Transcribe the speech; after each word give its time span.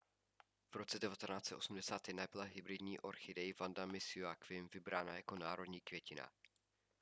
v 0.71 0.75
roce 0.75 0.99
1981 0.99 2.27
byla 2.31 2.43
hybridní 2.43 2.99
orchidej 2.99 3.53
vanda 3.59 3.85
miss 3.85 4.15
joaquim 4.15 4.69
vybrána 4.73 5.15
jako 5.15 5.35
národní 5.35 5.81
květina 5.81 6.29